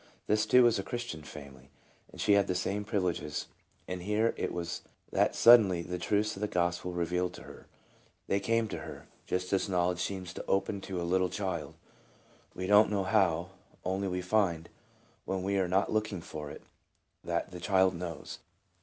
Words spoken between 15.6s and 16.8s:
not looking for it,